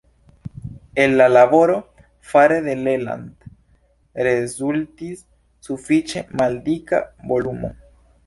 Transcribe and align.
El 1.01 1.11
la 1.19 1.27
laboro 1.29 1.75
fare 2.29 2.55
de 2.67 2.73
Leland 2.87 3.51
rezultis 4.29 5.21
sufiĉe 5.69 6.23
maldika 6.41 7.03
volumo. 7.33 7.71